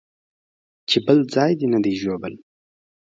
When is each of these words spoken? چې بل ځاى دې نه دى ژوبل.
چې 0.89 0.97
بل 1.05 1.17
ځاى 1.33 1.51
دې 1.59 1.67
نه 1.73 1.79
دى 1.83 1.93
ژوبل. 2.01 2.33